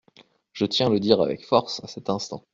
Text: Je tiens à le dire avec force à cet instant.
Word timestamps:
Je 0.53 0.65
tiens 0.65 0.87
à 0.87 0.89
le 0.89 0.99
dire 0.99 1.21
avec 1.21 1.45
force 1.45 1.79
à 1.83 1.87
cet 1.87 2.09
instant. 2.09 2.43